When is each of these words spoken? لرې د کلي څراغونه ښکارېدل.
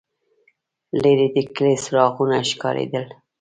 لرې 1.01 1.27
د 1.33 1.35
کلي 1.55 1.75
څراغونه 1.83 2.37
ښکارېدل. 2.49 3.05